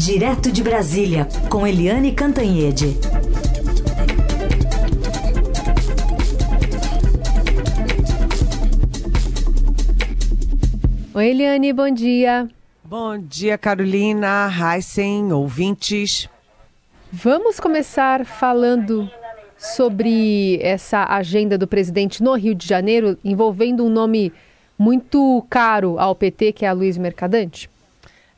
[0.00, 2.96] Direto de Brasília, com Eliane Cantanhede.
[11.12, 12.48] Oi, Eliane, bom dia.
[12.82, 16.30] Bom dia, Carolina, Heisen, ouvintes.
[17.12, 19.06] Vamos começar falando
[19.58, 24.32] sobre essa agenda do presidente no Rio de Janeiro, envolvendo um nome
[24.78, 27.68] muito caro ao PT, que é a Luiz Mercadante?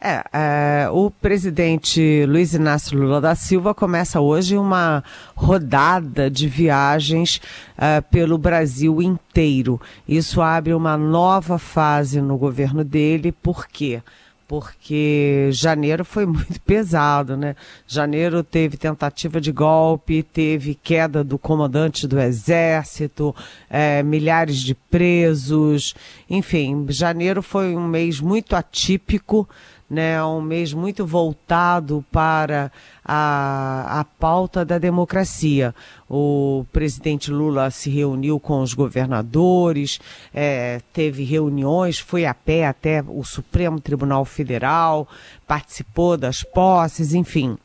[0.04, 7.40] É, é, o presidente Luiz Inácio Lula da Silva começa hoje uma rodada de viagens
[7.78, 9.80] é, pelo Brasil inteiro.
[10.08, 14.02] Isso abre uma nova fase no governo dele, por quê?
[14.52, 17.56] porque janeiro foi muito pesado, né?
[17.86, 23.34] Janeiro teve tentativa de golpe, teve queda do comandante do exército,
[23.70, 25.94] é, milhares de presos,
[26.28, 29.48] enfim, janeiro foi um mês muito atípico
[29.92, 32.72] né, um mês muito voltado para
[33.04, 35.74] a, a pauta da democracia.
[36.08, 40.00] O presidente Lula se reuniu com os governadores,
[40.32, 45.06] é, teve reuniões, foi a pé até o Supremo Tribunal Federal,
[45.46, 47.58] participou das posses, enfim.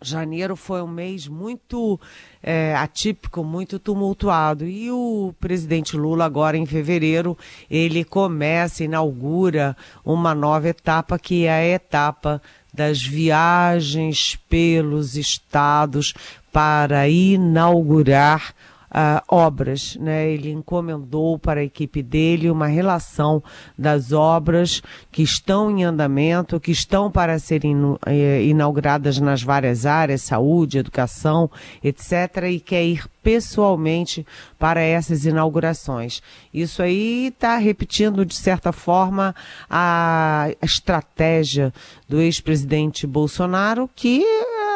[0.00, 1.98] Janeiro foi um mês muito
[2.42, 4.64] é, atípico, muito tumultuado.
[4.64, 7.36] E o presidente Lula, agora em fevereiro,
[7.70, 12.40] ele começa, inaugura uma nova etapa, que é a etapa
[12.72, 16.14] das viagens pelos estados
[16.52, 18.54] para inaugurar
[18.90, 19.96] uh, obras.
[20.00, 20.30] Né?
[20.30, 23.42] Ele encomendou para a equipe dele uma relação
[23.76, 30.22] das obras que estão em andamento, que estão para serem eh, inauguradas nas várias áreas,
[30.22, 31.50] saúde, educação,
[31.82, 34.26] etc., e quer ir pessoalmente
[34.58, 36.22] para essas inaugurações.
[36.52, 39.34] Isso aí está repetindo, de certa forma,
[39.68, 41.70] a estratégia
[42.08, 44.24] do ex-presidente Bolsonaro, que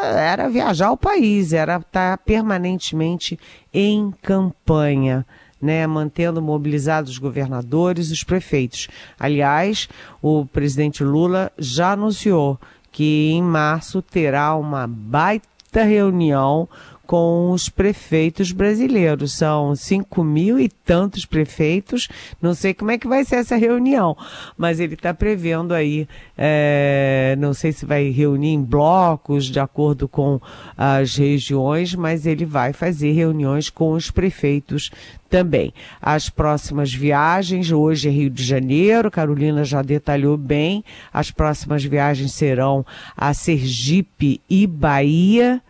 [0.03, 3.41] era viajar ao país, era estar permanentemente
[3.73, 5.25] em campanha.
[5.59, 8.89] Né, mantendo mobilizados os governadores e os prefeitos.
[9.17, 9.89] Aliás,
[10.21, 12.59] o presidente Lula já anunciou
[12.91, 16.69] que em março terá uma baita reunião
[17.13, 19.35] com os prefeitos brasileiros.
[19.35, 22.09] São cinco mil e tantos prefeitos.
[22.41, 24.17] Não sei como é que vai ser essa reunião,
[24.57, 26.09] mas ele está prevendo aí,
[26.39, 30.41] é, não sei se vai reunir em blocos de acordo com
[30.75, 34.91] as regiões, mas ele vai fazer reuniões com os prefeitos
[35.29, 35.75] também.
[36.01, 42.33] As próximas viagens, hoje é Rio de Janeiro, Carolina já detalhou bem, as próximas viagens
[42.33, 45.61] serão a Sergipe e Bahia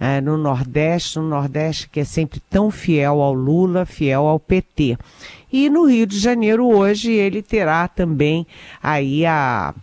[0.00, 4.96] é, no Nordeste, no Nordeste que é sempre tão fiel ao Lula, fiel ao PT.
[5.52, 8.46] E no Rio de Janeiro hoje ele terá também
[8.82, 9.74] aí a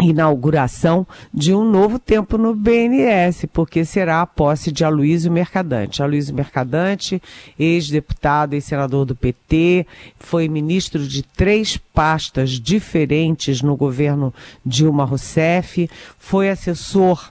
[0.00, 6.02] inauguração de um novo tempo no BNS, porque será a posse de Aloysio Mercadante.
[6.02, 7.22] Aloysio Mercadante,
[7.58, 9.86] ex-deputado e senador do PT,
[10.18, 14.34] foi ministro de três pastas diferentes no governo
[14.66, 15.88] Dilma Rousseff,
[16.18, 17.30] foi assessor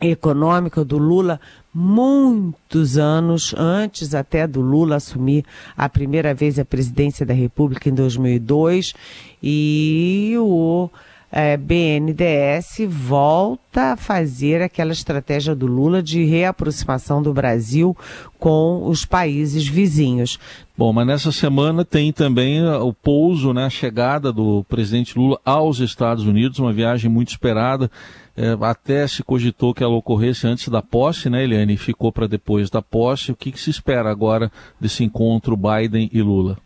[0.00, 1.40] econômica do Lula
[1.72, 5.44] muitos anos antes até do Lula assumir
[5.76, 8.94] a primeira vez a presidência da República em 2002
[9.42, 10.90] e o
[11.38, 11.58] é,
[12.88, 17.94] volta a fazer aquela estratégia do Lula de reaproximação do Brasil
[18.38, 20.38] com os países vizinhos.
[20.78, 25.38] Bom, mas nessa semana tem também uh, o pouso, né, a chegada do presidente Lula
[25.44, 27.90] aos Estados Unidos, uma viagem muito esperada.
[28.34, 31.76] É, até se cogitou que ela ocorresse antes da posse, né, Eliane?
[31.76, 33.32] Ficou para depois da posse.
[33.32, 36.56] O que, que se espera agora desse encontro Biden e Lula?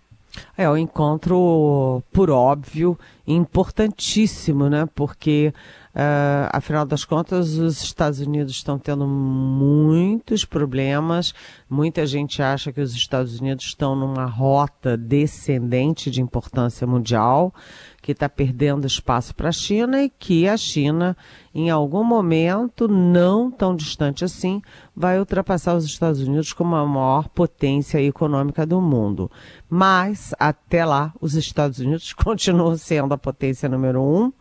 [0.61, 4.87] É um encontro, por óbvio, importantíssimo, né?
[4.95, 5.55] Porque,
[5.95, 11.33] uh, afinal das contas, os Estados Unidos estão tendo muitos problemas.
[11.67, 17.55] Muita gente acha que os Estados Unidos estão numa rota descendente de importância mundial
[18.03, 21.17] que está perdendo espaço para a China e que a China,
[21.55, 24.63] em algum momento, não tão distante assim,
[24.97, 29.31] vai ultrapassar os Estados Unidos como a maior potência econômica do mundo.
[29.69, 34.33] Mas, até lá, os Estados Unidos continuam sendo a potência número um.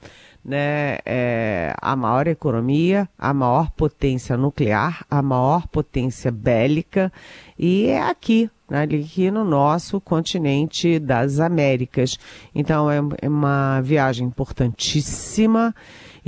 [0.44, 7.12] Né, é, a maior economia, a maior potência nuclear, a maior potência bélica,
[7.58, 12.18] e é aqui aqui no nosso continente das Américas.
[12.54, 15.76] Então é, é uma viagem importantíssima,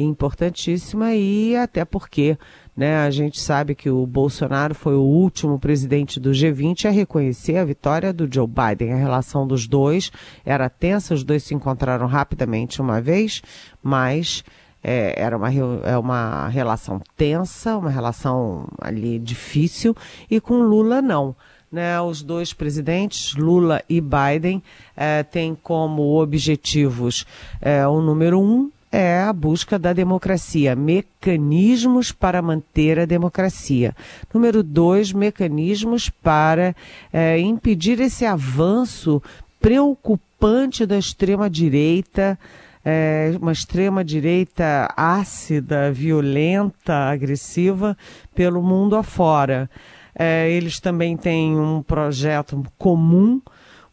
[0.04, 2.38] importantíssima e até porque
[2.76, 7.58] né, a gente sabe que o Bolsonaro foi o último presidente do G20 a reconhecer
[7.58, 8.94] a vitória do Joe Biden.
[8.94, 10.12] A relação dos dois
[10.46, 13.42] era tensa, os dois se encontraram rapidamente uma vez,
[13.84, 14.44] mas
[14.84, 15.54] é, era uma,
[15.84, 19.96] é uma relação tensa, uma relação ali difícil,
[20.30, 21.36] e com Lula não.
[21.72, 24.62] Né, os dois presidentes, Lula e Biden,
[24.98, 27.26] eh, têm como objetivos
[27.62, 33.96] eh, o número um é a busca da democracia, mecanismos para manter a democracia.
[34.34, 36.76] Número dois, mecanismos para
[37.14, 39.22] eh, impedir esse avanço
[39.62, 42.38] preocupante da extrema-direita,
[42.84, 47.96] é, uma extrema-direita ácida, violenta, agressiva
[48.34, 49.70] pelo mundo afora.
[50.16, 53.40] É, eles também têm um projeto comum,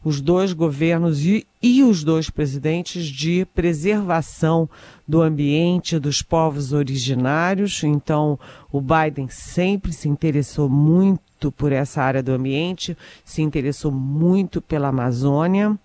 [0.03, 4.69] os dois governos e, e os dois presidentes, de preservação
[5.07, 7.83] do ambiente dos povos originários.
[7.83, 8.39] Então,
[8.71, 14.87] o Biden sempre se interessou muito por essa área do ambiente, se interessou muito pela
[14.87, 15.77] Amazônia.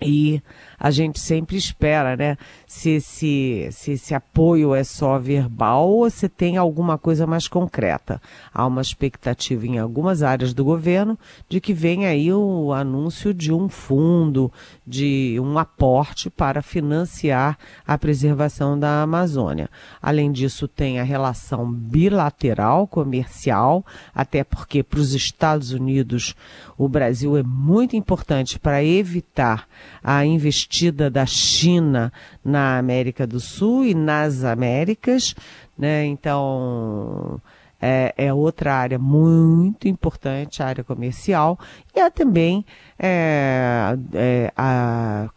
[0.00, 0.42] E
[0.82, 2.36] a gente sempre espera, né?
[2.66, 8.20] Se esse, se esse apoio é só verbal ou se tem alguma coisa mais concreta.
[8.52, 11.16] Há uma expectativa em algumas áreas do governo
[11.48, 14.50] de que venha aí o anúncio de um fundo,
[14.84, 17.56] de um aporte para financiar
[17.86, 19.70] a preservação da Amazônia.
[20.02, 26.34] Além disso, tem a relação bilateral comercial, até porque para os Estados Unidos
[26.76, 29.68] o Brasil é muito importante para evitar
[30.02, 30.26] a
[30.72, 32.10] investida da China
[32.42, 35.34] na América do Sul e nas Américas,
[35.76, 36.06] né?
[36.06, 37.40] Então
[37.80, 41.58] é, é outra área muito importante, a área comercial,
[41.94, 42.64] e há também
[42.98, 44.52] é, é,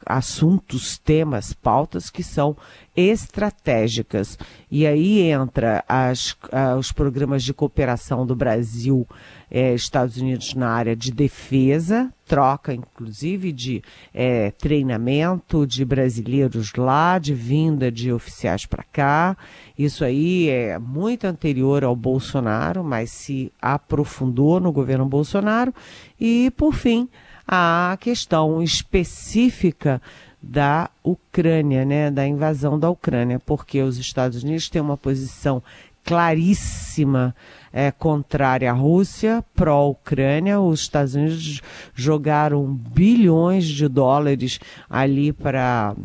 [0.05, 2.55] assuntos, temas, pautas que são
[2.95, 4.37] estratégicas.
[4.71, 6.35] E aí entra as,
[6.77, 9.07] os programas de cooperação do Brasil
[9.49, 13.81] é, Estados Unidos na área de defesa, troca inclusive de
[14.13, 19.37] é, treinamento de brasileiros lá, de vinda de oficiais para cá.
[19.77, 25.73] Isso aí é muito anterior ao Bolsonaro, mas se aprofundou no governo Bolsonaro.
[26.19, 27.07] E, por fim,
[27.47, 30.01] a questão específica
[30.47, 35.61] da Ucrânia, né, da invasão da Ucrânia, porque os Estados Unidos têm uma posição
[36.03, 37.35] claríssima
[37.73, 40.61] é, contrária à Rússia, pró-Ucrânia.
[40.61, 41.61] Os Estados Unidos
[41.95, 45.95] jogaram bilhões de dólares ali para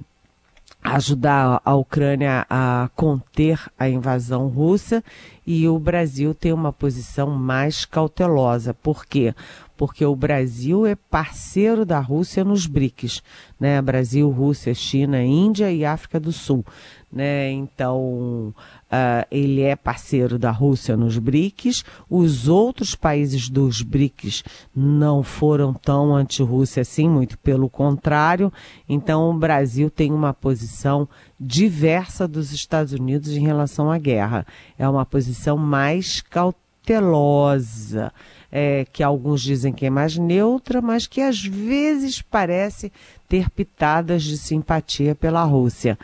[0.83, 5.05] ajudar a Ucrânia a conter a invasão russa
[5.47, 8.73] e o Brasil tem uma posição mais cautelosa.
[8.73, 9.35] Por quê?
[9.77, 13.23] Porque o Brasil é parceiro da Rússia nos BRICS,
[13.59, 13.81] né?
[13.81, 16.65] Brasil, Rússia, China, Índia e África do Sul,
[17.13, 17.51] né?
[17.51, 18.55] Então,
[18.91, 21.85] Uh, ele é parceiro da Rússia nos BRICS.
[22.09, 24.43] Os outros países dos BRICS
[24.75, 28.53] não foram tão anti-Rússia assim, muito pelo contrário.
[28.89, 31.09] Então, o Brasil tem uma posição
[31.39, 34.45] diversa dos Estados Unidos em relação à guerra.
[34.77, 38.13] É uma posição mais cautelosa.
[38.53, 42.93] É, que alguns dizem que é mais neutra, mas que às vezes parece
[43.29, 45.97] ter pitadas de simpatia pela Rússia.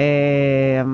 [0.00, 0.84] É,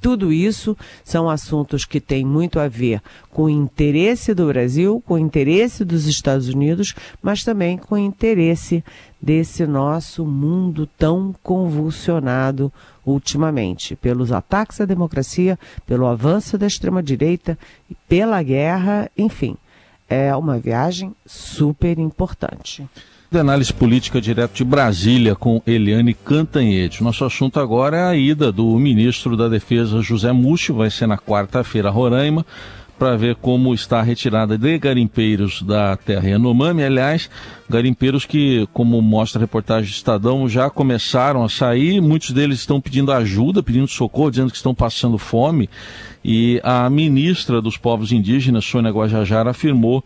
[0.00, 0.74] tudo isso
[1.04, 5.84] são assuntos que têm muito a ver com o interesse do Brasil, com o interesse
[5.84, 8.82] dos Estados Unidos, mas também com o interesse
[9.20, 12.72] desse nosso mundo tão convulsionado
[13.04, 17.58] ultimamente, pelos ataques à democracia, pelo avanço da extrema-direita,
[18.08, 19.54] pela guerra, enfim.
[20.08, 22.88] É uma viagem super importante
[23.30, 27.02] de análise política direto de Brasília com Eliane Cantanhete.
[27.02, 31.18] Nosso assunto agora é a ida do ministro da Defesa José Múcio, vai ser na
[31.18, 32.46] quarta-feira Roraima,
[32.96, 36.84] para ver como está a retirada de garimpeiros da terra Yanomami.
[36.84, 37.28] Aliás,
[37.68, 42.00] garimpeiros que, como mostra a reportagem do Estadão, já começaram a sair.
[42.00, 45.68] Muitos deles estão pedindo ajuda, pedindo socorro, dizendo que estão passando fome.
[46.24, 50.02] E a ministra dos Povos Indígenas, Sônia Guajajara, afirmou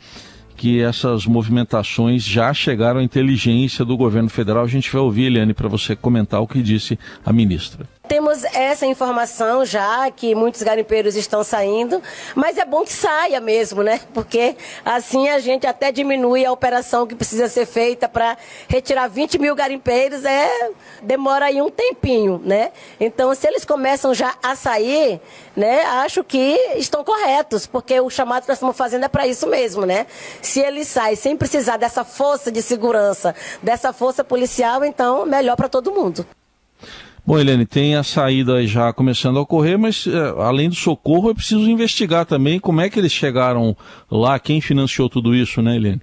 [0.61, 4.63] que essas movimentações já chegaram à inteligência do governo federal.
[4.63, 7.89] A gente vai ouvir, Eliane, para você comentar o que disse a ministra.
[8.11, 12.03] Temos essa informação já que muitos garimpeiros estão saindo,
[12.35, 14.01] mas é bom que saia mesmo, né?
[14.13, 18.37] Porque assim a gente até diminui a operação que precisa ser feita para
[18.67, 22.73] retirar 20 mil garimpeiros, é demora aí um tempinho, né?
[22.99, 25.21] Então, se eles começam já a sair,
[25.55, 25.85] né?
[25.85, 29.87] Acho que estão corretos, porque o chamado que nós estamos fazendo é para isso mesmo,
[29.87, 30.09] né?
[30.43, 35.69] Se eles saem sem precisar dessa força de segurança, dessa força policial, então melhor para
[35.69, 36.27] todo mundo.
[37.27, 41.35] Bom, Helene, tem a saída já começando a ocorrer, mas é, além do socorro, é
[41.35, 43.77] preciso investigar também como é que eles chegaram
[44.11, 46.01] lá, quem financiou tudo isso, né, Helene?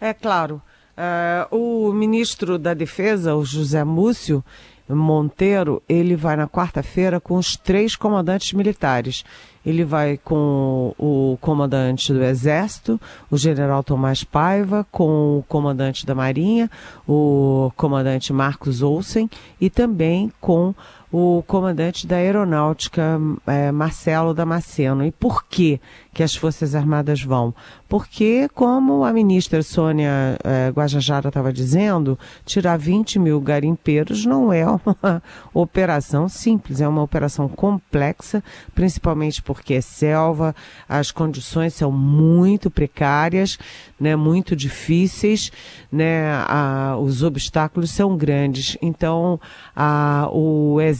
[0.00, 0.60] É claro.
[0.96, 4.44] Uh, o ministro da Defesa, o José Múcio,
[4.88, 9.24] Monteiro, ele vai na quarta-feira com os três comandantes militares.
[9.66, 16.14] Ele vai com o comandante do Exército, o general Tomás Paiva, com o comandante da
[16.14, 16.70] Marinha,
[17.06, 19.28] o comandante Marcos Olsen,
[19.60, 20.72] e também com
[21.10, 25.04] o comandante da Aeronáutica, é, Marcelo Damasceno.
[25.04, 25.80] E por que
[26.12, 27.54] que as Forças Armadas vão?
[27.88, 34.64] Porque, como a ministra Sônia é, Guajajara estava dizendo, tirar 20 mil garimpeiros não é
[34.66, 35.22] uma
[35.54, 38.42] operação simples, é uma operação complexa,
[38.74, 40.54] principalmente porque é selva,
[40.88, 43.58] as condições são muito precárias,
[44.00, 45.52] né, muito difíceis,
[45.92, 48.76] né, a, os obstáculos são grandes.
[48.82, 49.38] Então,
[49.74, 50.95] a, o Exército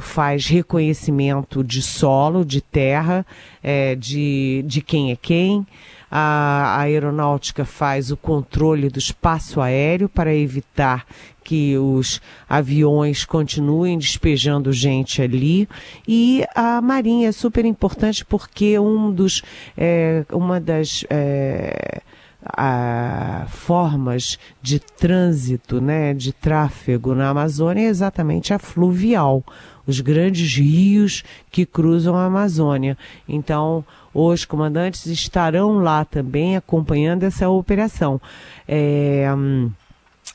[0.00, 3.24] faz reconhecimento de solo, de terra,
[3.62, 5.66] é, de, de quem é quem.
[6.10, 11.06] A, a aeronáutica faz o controle do espaço aéreo para evitar
[11.44, 15.68] que os aviões continuem despejando gente ali.
[16.06, 19.42] E a Marinha é super importante porque um dos,
[19.76, 22.02] é, uma das é,
[22.44, 29.42] a, formas de trânsito, né, de tráfego na Amazônia é exatamente a fluvial,
[29.86, 32.96] os grandes rios que cruzam a Amazônia.
[33.28, 38.20] Então, os comandantes estarão lá também acompanhando essa operação.
[38.66, 39.70] É, hum,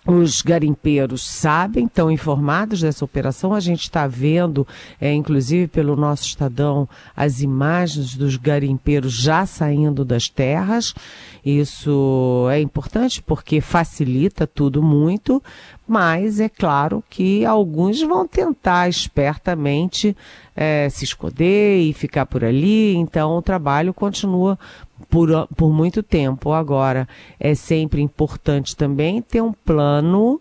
[0.06, 3.54] os garimpeiros sabem, estão informados dessa operação.
[3.54, 4.68] A gente está vendo,
[5.00, 10.94] é, inclusive pelo nosso Estadão, as imagens dos garimpeiros já saindo das terras.
[11.46, 15.44] Isso é importante porque facilita tudo muito,
[15.86, 20.16] mas é claro que alguns vão tentar espertamente
[20.56, 22.96] é, se esconder e ficar por ali.
[22.96, 24.58] Então o trabalho continua
[25.10, 26.52] por, por muito tempo.
[26.52, 27.08] Agora,
[27.40, 30.40] é sempre importante também ter um plano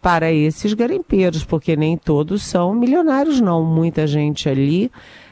[0.00, 3.64] para esses garimpeiros, porque nem todos são milionários, não.
[3.64, 4.90] Muita gente ali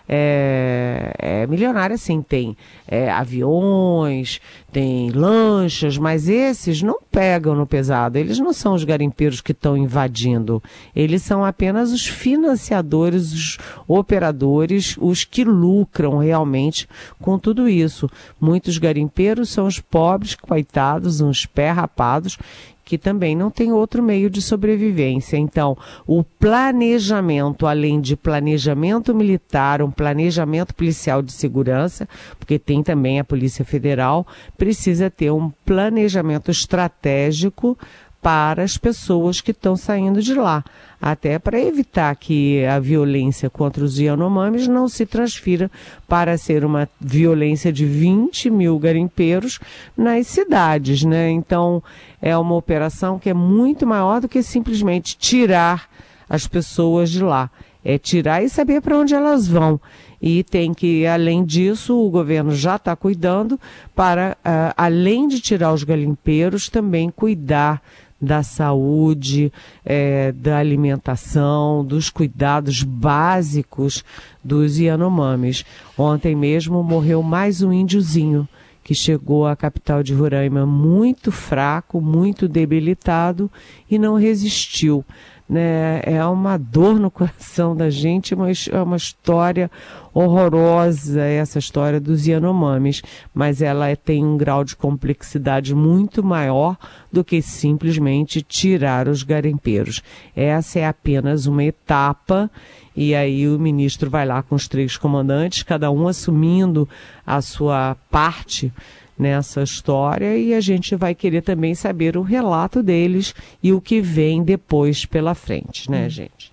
[0.08, 2.22] é, é milionária, sim.
[2.22, 4.40] Tem é, aviões,
[4.72, 8.18] tem lanchas, mas esses não pegam no pesado.
[8.18, 10.62] Eles não são os garimpeiros que estão invadindo.
[10.94, 13.58] Eles são apenas os financiadores, os
[13.88, 16.88] operadores, os que lucram realmente
[17.20, 18.08] com tudo isso.
[18.40, 22.38] Muitos garimpeiros são os pobres, coitados, uns pé rapados,
[22.86, 25.36] que também não tem outro meio de sobrevivência.
[25.36, 25.76] Então,
[26.06, 33.24] o planejamento, além de planejamento militar, um planejamento policial de segurança, porque tem também a
[33.24, 34.24] Polícia Federal,
[34.56, 37.76] precisa ter um planejamento estratégico
[38.20, 40.64] para as pessoas que estão saindo de lá,
[41.00, 45.70] até para evitar que a violência contra os Yanomamis não se transfira
[46.08, 49.60] para ser uma violência de 20 mil garimpeiros
[49.96, 51.30] nas cidades, né?
[51.30, 51.82] Então,
[52.20, 55.88] é uma operação que é muito maior do que simplesmente tirar
[56.28, 57.50] as pessoas de lá.
[57.84, 59.80] É tirar e saber para onde elas vão.
[60.20, 63.60] E tem que, além disso, o governo já está cuidando
[63.94, 67.80] para, uh, além de tirar os garimpeiros, também cuidar
[68.20, 69.52] da saúde,
[69.84, 74.04] é, da alimentação, dos cuidados básicos
[74.42, 75.64] dos Yanomamis.
[75.96, 78.48] Ontem mesmo morreu mais um índiozinho
[78.82, 83.50] que chegou à capital de Roraima muito fraco, muito debilitado
[83.90, 85.04] e não resistiu
[85.48, 86.00] né?
[86.02, 89.70] É uma dor no coração da gente, mas é uma história
[90.12, 93.02] horrorosa essa história dos Yanomamis,
[93.34, 96.76] mas ela tem um grau de complexidade muito maior
[97.12, 100.02] do que simplesmente tirar os garimpeiros.
[100.34, 102.50] Essa é apenas uma etapa
[102.96, 106.88] e aí o ministro vai lá com os três comandantes, cada um assumindo
[107.26, 108.72] a sua parte
[109.18, 114.00] nessa história e a gente vai querer também saber o relato deles e o que
[114.00, 116.10] vem depois pela frente, né, hum.
[116.10, 116.52] gente?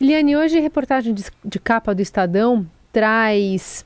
[0.00, 3.84] Eliane, hoje a reportagem de, de capa do Estadão traz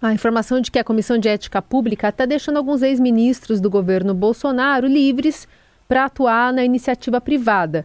[0.00, 4.14] a informação de que a Comissão de Ética Pública está deixando alguns ex-ministros do governo
[4.14, 5.46] Bolsonaro livres
[5.86, 7.84] para atuar na iniciativa privada.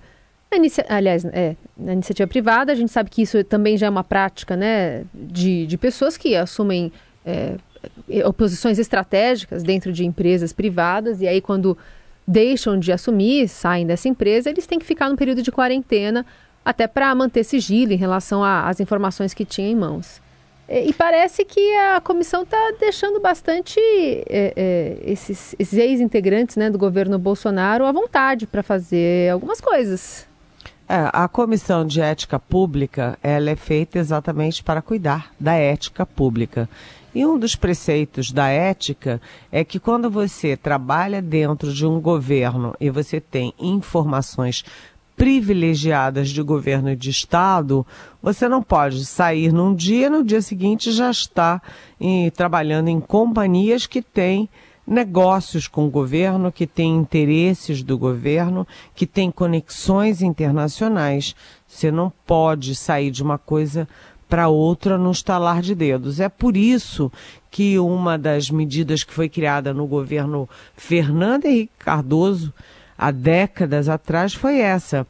[0.52, 0.86] Inicia...
[0.90, 4.56] Aliás, é, na iniciativa privada, a gente sabe que isso também já é uma prática
[4.56, 6.92] né, de, de pessoas que assumem
[7.26, 7.56] é,
[8.26, 11.78] oposições estratégicas dentro de empresas privadas, e aí quando
[12.28, 16.26] deixam de assumir, saem dessa empresa, eles têm que ficar no período de quarentena,
[16.64, 20.22] até para manter sigilo em relação às informações que tinham em mãos.
[20.68, 26.70] E, e parece que a comissão está deixando bastante é, é, esses, esses ex-integrantes né,
[26.70, 30.28] do governo Bolsonaro à vontade para fazer algumas coisas.
[30.88, 36.70] É, a comissão de ética pública ela é feita exatamente para cuidar da ética pública.
[37.14, 39.20] E um dos preceitos da ética
[39.52, 44.64] é que quando você trabalha dentro de um governo e você tem informações
[45.16, 47.86] privilegiadas de governo e de Estado,
[48.22, 51.62] você não pode sair num dia e no dia seguinte já está
[52.00, 54.48] em, trabalhando em companhias que têm
[54.88, 61.36] negócios com o governo, que têm interesses do governo, que têm conexões internacionais.
[61.68, 63.88] Você não pode sair de uma coisa
[64.30, 66.20] para outra no estalar de dedos.
[66.20, 67.12] É por isso
[67.50, 72.54] que uma das medidas que foi criada no governo Fernando Henrique Cardoso
[72.98, 75.06] há décadas atrás foi essa.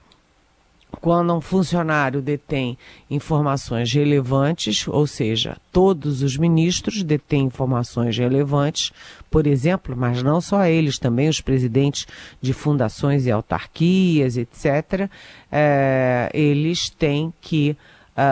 [1.01, 2.77] Quando um funcionário detém
[3.09, 8.91] informações relevantes, ou seja, todos os ministros detêm informações relevantes,
[9.29, 12.07] por exemplo, mas não só eles, também os presidentes
[12.41, 15.09] de fundações e autarquias, etc.,
[15.51, 17.77] é, eles têm que,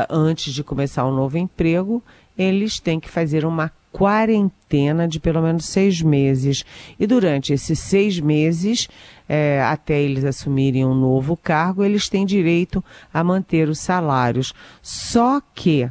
[0.10, 2.04] antes de começar um novo emprego,
[2.38, 6.64] eles têm que fazer uma quarentena de pelo menos seis meses.
[7.00, 8.88] E durante esses seis meses,
[9.28, 14.54] é, até eles assumirem um novo cargo, eles têm direito a manter os salários.
[14.82, 15.90] Só que,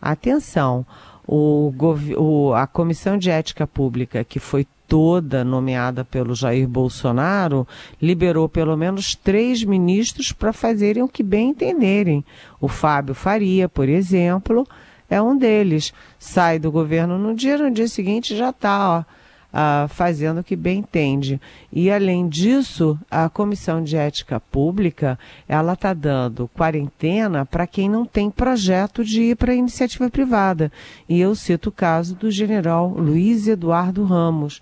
[0.00, 0.86] atenção,
[1.26, 1.72] o,
[2.16, 7.66] o, a Comissão de Ética Pública, que foi toda nomeada pelo Jair Bolsonaro,
[7.98, 12.22] liberou pelo menos três ministros para fazerem o que bem entenderem.
[12.60, 14.68] O Fábio Faria, por exemplo,
[15.08, 15.94] é um deles.
[16.18, 19.06] Sai do governo no dia, no dia seguinte já está
[19.50, 21.40] uh, fazendo o que bem entende.
[21.72, 25.18] E além disso, a Comissão de Ética Pública
[25.48, 30.70] ela está dando quarentena para quem não tem projeto de ir para a iniciativa privada.
[31.08, 34.60] E eu cito o caso do general Luiz Eduardo Ramos.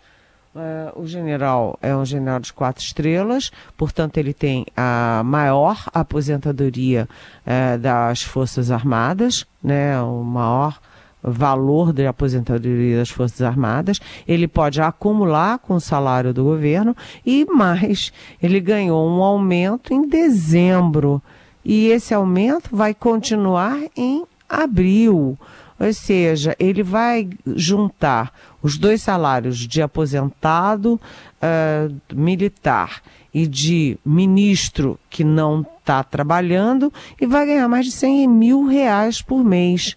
[0.53, 7.09] Uh, o general é um general de quatro estrelas, portanto, ele tem a maior aposentadoria
[7.47, 10.81] uh, das Forças Armadas, né, o maior
[11.23, 14.01] valor de aposentadoria das Forças Armadas.
[14.27, 20.09] Ele pode acumular com o salário do governo e mais, ele ganhou um aumento em
[20.09, 21.23] dezembro
[21.65, 25.39] e esse aumento vai continuar em abril.
[25.81, 31.01] Ou seja, ele vai juntar os dois salários de aposentado
[31.43, 33.01] uh, militar
[33.33, 39.23] e de ministro que não está trabalhando e vai ganhar mais de 100 mil reais
[39.23, 39.97] por mês.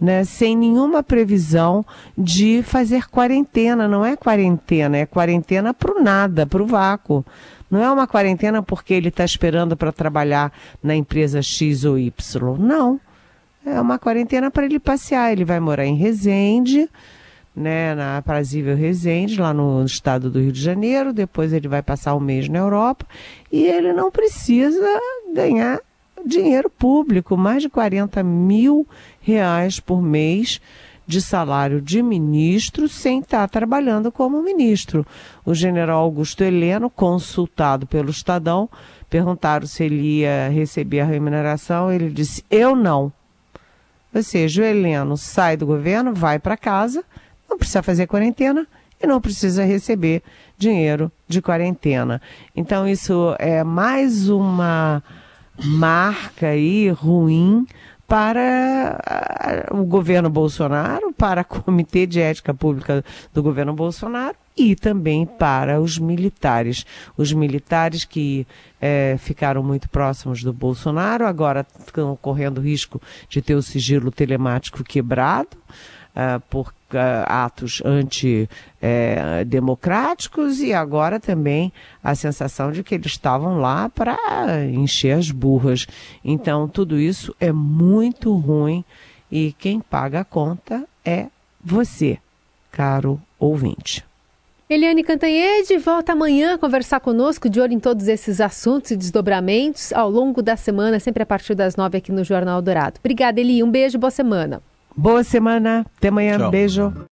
[0.00, 1.84] Né, sem nenhuma previsão
[2.16, 3.86] de fazer quarentena.
[3.86, 7.22] Não é quarentena, é quarentena para o nada, para o vácuo.
[7.70, 10.50] Não é uma quarentena porque ele está esperando para trabalhar
[10.82, 12.56] na empresa X ou Y.
[12.58, 12.98] Não
[13.70, 15.32] é uma quarentena para ele passear.
[15.32, 16.88] Ele vai morar em Resende,
[17.54, 21.12] né, na aprazível Resende, lá no estado do Rio de Janeiro.
[21.12, 23.06] Depois ele vai passar um mês na Europa
[23.50, 25.00] e ele não precisa
[25.34, 25.80] ganhar
[26.26, 28.86] dinheiro público, mais de 40 mil
[29.20, 30.60] reais por mês
[31.06, 35.04] de salário de ministro sem estar trabalhando como ministro.
[35.44, 38.68] O general Augusto Heleno, consultado pelo Estadão,
[39.08, 43.12] perguntaram se ele ia receber a remuneração, ele disse: Eu não.
[44.14, 47.04] Ou seja, o Heleno sai do governo, vai para casa,
[47.48, 48.66] não precisa fazer quarentena
[49.02, 50.22] e não precisa receber
[50.58, 52.20] dinheiro de quarentena.
[52.54, 55.02] Então, isso é mais uma
[55.62, 57.66] marca aí ruim
[58.10, 65.24] para o governo Bolsonaro, para o Comitê de Ética Pública do governo Bolsonaro e também
[65.24, 66.84] para os militares.
[67.16, 68.48] Os militares que
[68.80, 74.82] é, ficaram muito próximos do Bolsonaro agora estão correndo risco de ter o sigilo telemático
[74.82, 75.56] quebrado.
[76.10, 77.80] Uh, por uh, atos
[78.82, 84.18] antidemocráticos e agora também a sensação de que eles estavam lá para
[84.64, 85.86] encher as burras.
[86.24, 88.84] Então, tudo isso é muito ruim
[89.30, 91.26] e quem paga a conta é
[91.62, 92.18] você,
[92.72, 94.04] caro ouvinte.
[94.68, 99.92] Eliane Cantanhede volta amanhã a conversar conosco de olho em todos esses assuntos e desdobramentos
[99.92, 103.00] ao longo da semana, sempre a partir das nove aqui no Jornal Dourado.
[103.00, 103.64] Obrigada, Eli.
[103.64, 104.62] Um beijo, boa semana.
[104.96, 105.86] Boa semana.
[105.96, 106.38] Até amanhã.
[106.38, 106.50] Tchau.
[106.50, 107.08] Beijo.